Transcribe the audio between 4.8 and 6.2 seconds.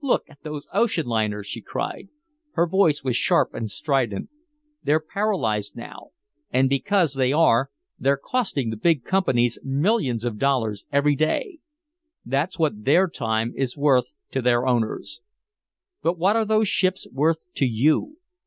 "They're paralyzed now,